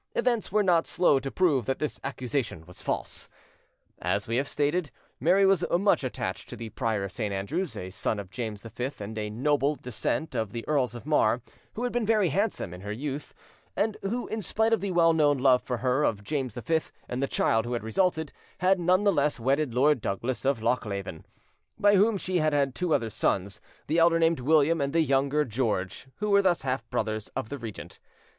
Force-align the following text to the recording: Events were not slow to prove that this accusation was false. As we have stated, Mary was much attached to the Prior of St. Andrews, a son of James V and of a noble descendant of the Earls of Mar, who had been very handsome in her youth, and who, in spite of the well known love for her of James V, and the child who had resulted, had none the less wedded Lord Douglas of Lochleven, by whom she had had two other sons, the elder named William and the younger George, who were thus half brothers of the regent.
Events 0.15 0.51
were 0.51 0.63
not 0.63 0.87
slow 0.87 1.19
to 1.19 1.29
prove 1.29 1.67
that 1.67 1.77
this 1.77 1.99
accusation 2.03 2.65
was 2.65 2.81
false. 2.81 3.29
As 4.01 4.27
we 4.27 4.37
have 4.37 4.47
stated, 4.47 4.89
Mary 5.19 5.45
was 5.45 5.63
much 5.69 6.03
attached 6.03 6.49
to 6.49 6.55
the 6.55 6.69
Prior 6.69 7.03
of 7.03 7.11
St. 7.11 7.31
Andrews, 7.31 7.77
a 7.77 7.91
son 7.91 8.17
of 8.17 8.31
James 8.31 8.63
V 8.63 8.85
and 8.99 9.15
of 9.15 9.23
a 9.23 9.29
noble 9.29 9.75
descendant 9.75 10.33
of 10.33 10.53
the 10.53 10.67
Earls 10.67 10.95
of 10.95 11.05
Mar, 11.05 11.43
who 11.73 11.83
had 11.83 11.93
been 11.93 12.03
very 12.07 12.29
handsome 12.29 12.73
in 12.73 12.81
her 12.81 12.91
youth, 12.91 13.35
and 13.75 13.95
who, 14.01 14.25
in 14.25 14.41
spite 14.41 14.73
of 14.73 14.81
the 14.81 14.89
well 14.89 15.13
known 15.13 15.37
love 15.37 15.61
for 15.61 15.77
her 15.77 16.03
of 16.03 16.23
James 16.23 16.55
V, 16.55 16.79
and 17.07 17.21
the 17.21 17.27
child 17.27 17.65
who 17.65 17.73
had 17.73 17.83
resulted, 17.83 18.33
had 18.57 18.79
none 18.79 19.03
the 19.03 19.13
less 19.13 19.39
wedded 19.39 19.75
Lord 19.75 20.01
Douglas 20.01 20.45
of 20.45 20.63
Lochleven, 20.63 21.27
by 21.77 21.95
whom 21.95 22.17
she 22.17 22.39
had 22.39 22.53
had 22.53 22.73
two 22.73 22.95
other 22.95 23.11
sons, 23.11 23.61
the 23.85 23.99
elder 23.99 24.17
named 24.17 24.39
William 24.39 24.81
and 24.81 24.93
the 24.93 25.03
younger 25.03 25.45
George, 25.45 26.07
who 26.15 26.31
were 26.31 26.41
thus 26.41 26.63
half 26.63 26.89
brothers 26.89 27.27
of 27.35 27.49
the 27.49 27.59
regent. 27.59 27.99